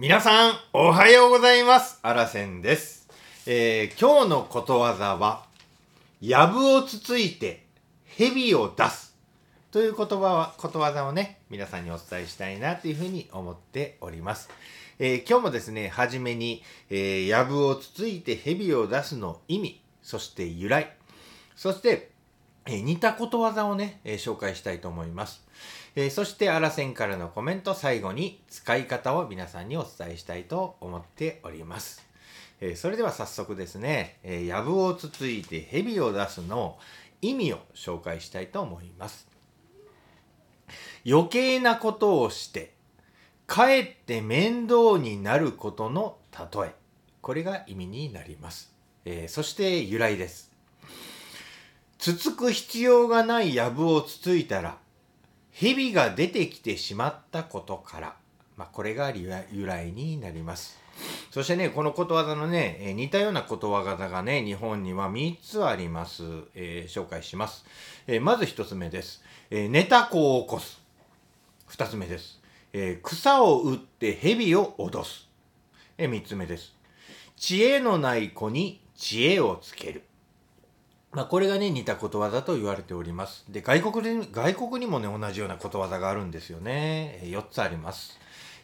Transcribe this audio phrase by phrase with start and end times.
[0.00, 1.98] 皆さん、おはようございます。
[2.00, 3.06] あらせんです。
[3.44, 5.44] えー今日のことわざは、
[6.22, 7.66] やぶをつついて、
[8.06, 9.14] 蛇を出す。
[9.70, 14.48] という言葉は、ことわざをね、皆さんにお伝えしたいなというふうに思っております。
[14.98, 20.96] えー今日もですね、はじめに、えー、やぶをつついて蛇を出すの意味、そして由来、
[21.56, 22.10] そして、
[22.66, 25.42] え似たことわざをね、え紹介したいと思います。
[25.96, 32.06] えそして、あらせんからのコメント、最後に使い方を皆さんにお伝えしたいと思っております。
[32.60, 36.78] えそれでは早速ですね、えー、やぶをつついて蛇を出すの
[37.22, 39.26] 意味を紹介したいと思います。
[41.06, 42.74] 余計なことをして、
[43.46, 46.74] かえって面倒になることの例え。
[47.22, 48.72] これが意味になります。
[49.04, 50.49] えーそして由来です。
[52.00, 54.78] つつく必要がないやぶをつついたら、
[55.52, 58.16] 蛇が出てきてしまったことから、
[58.56, 60.78] まあ、これが由来になります。
[61.30, 66.22] そしてね、このことわざのね、え似たようなことわざがね、日本には3つあります。
[66.54, 67.66] えー紹介します。
[68.06, 69.22] えーまず1つ目です。
[69.50, 70.80] えー寝た子を起こす。
[71.68, 72.40] 2つ目です。
[72.72, 75.28] え草を打って蛇を脅す。
[75.98, 76.74] え3つ目です。
[77.36, 80.04] 知恵のない子に知恵をつける。
[81.12, 83.44] まあ、これがね、似たことわざと言われております。
[83.48, 87.18] で、外国で、外国にもね、同じようなことわざがあるんですよね。
[87.24, 88.16] え4つあります。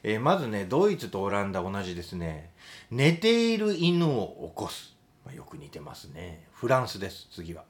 [0.04, 2.50] えーまずね、ドイツとオランダ同じですね。
[2.92, 4.94] 寝ている犬を起こす。
[5.24, 6.44] まあ、よく似てますね。
[6.52, 7.64] フランスです、次は。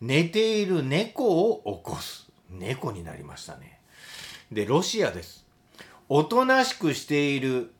[0.00, 2.26] 寝ている猫を起こす。
[2.48, 3.80] 猫になりましたね。
[4.50, 5.44] で、ロシアです。
[6.08, 7.74] おとなしくしている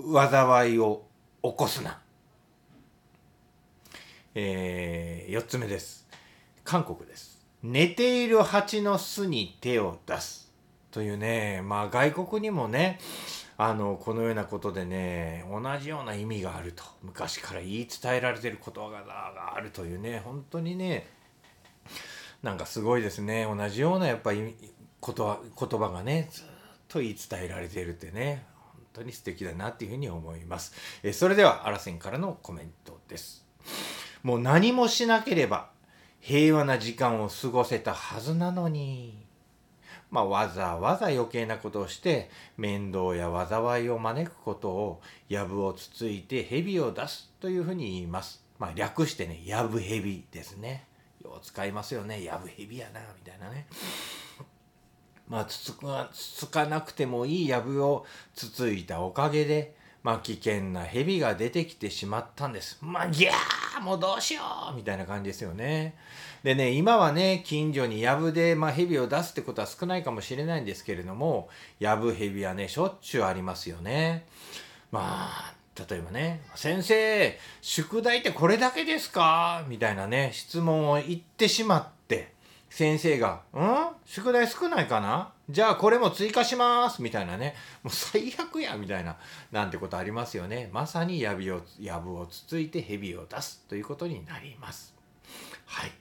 [0.00, 1.04] 災いを
[1.42, 2.00] 起こすな。
[4.38, 6.06] えー、4つ目です。
[6.62, 7.40] 韓国です。
[7.62, 10.52] 寝ている蜂の巣に手を出す。
[10.90, 13.00] というね、まあ外国にもね、
[13.56, 16.84] あの、このようなことでね、同じような意味があると。
[17.02, 21.06] 昔から言い伝えられてることがあるというね、本当にね、
[22.42, 23.46] なんかすごいですね。
[23.46, 26.44] 同じようなやっぱり言葉がね、ずっ
[26.88, 28.44] と言い伝えられてるってね、
[28.74, 30.74] 本当に素敵だなっていうふうに思います。
[31.02, 33.45] えそれでは、あらせんからのコメントです。
[34.26, 35.68] もう何もしなければ
[36.18, 39.24] 平和な時間を過ごせたはずなのに。
[40.10, 48.42] まあ、わざわざ余計なことをして面倒や災いを招くことをやぶをつついて蛇を出すというふうに言います。
[48.58, 50.88] まあ、略してね、やぶ蛇ですね。
[51.22, 52.24] よう使いますよね。
[52.24, 53.68] やぶ蛇やな、みたいなね。
[55.28, 58.04] まあ、つつかつつかなくてもいいやぶを
[58.34, 62.78] つついたおかげで、まあ、危険な蛇が出てきてしまったんです。
[62.80, 64.42] まあ、ギャーもうどうしよ
[64.72, 65.94] うみたいな感じですよね。
[66.42, 71.48] でね、今はね、近所にやぶで、まあ、蛇を出すってことは少ないかもしれないんですけれども、
[71.80, 74.26] やぶ蛇はね、しょっちゅうありますよね。
[74.92, 75.54] まあ、
[75.88, 79.64] 例えばね、先生、宿題ってこれだけですか？
[79.68, 81.95] みたいなね、質問を言ってしまって、
[82.68, 83.88] 先生が、ん？
[84.04, 85.32] 宿題少ないかな？
[85.48, 87.54] じゃあこれも追加しますみたいなね。
[87.82, 89.16] もう最悪やみたいな、
[89.50, 90.68] なんてことありますよね。
[90.72, 94.94] まさにやびを、やぶをつついて蛇を出すということになります。
[95.64, 95.92] はい。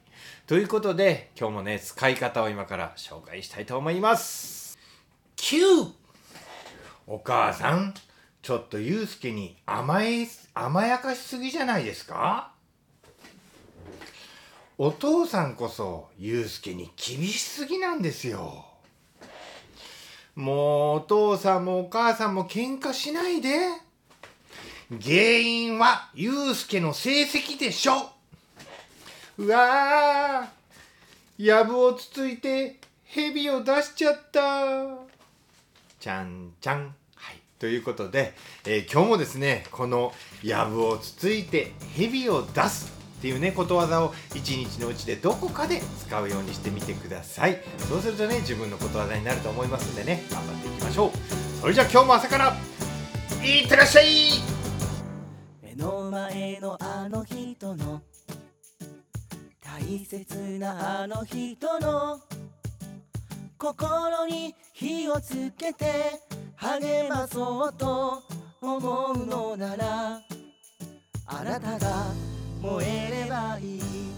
[0.47, 4.77] ということで、今日もね、使い方を今から紹介したいと思います。
[5.37, 5.91] 9!
[7.07, 7.93] お母さん、
[8.41, 12.51] ちょっとゆうすけに甘え、甘やかしすぎじゃないですか？
[14.77, 18.65] お父さんこそゆうすけに厳しすぎなんですよ。
[20.35, 23.69] もうお父さんもお母さんも喧嘩しないで。
[25.01, 28.11] 原因はゆうすけの成績でしょ。
[29.37, 32.75] うわー、やぶをつついて
[33.05, 34.41] 蛇を出しちゃった。
[36.01, 36.93] ちゃんちゃん。
[37.15, 37.39] はい。
[37.59, 38.33] ということで、
[38.65, 40.13] えー今日もですね、この
[40.43, 42.94] やぶをつついて蛇を出す
[43.25, 47.59] っていうね、ことわざを一日のうちでどこかで使うようにしてみてください。
[47.89, 51.11] そうするとね、自分のことわざになると思いますんでね、頑張っていきましょう。
[51.59, 52.55] それじゃあ今日も朝から、
[53.43, 54.05] いってらっしゃい
[55.63, 58.03] 目の前のあの人の
[59.59, 62.19] 大切なあの人の
[63.57, 66.21] 心に火をつけて
[66.57, 68.21] 励まそうと
[68.61, 70.21] 思うのなら
[71.25, 72.34] あなたが
[72.65, 74.14] 燃えればいい。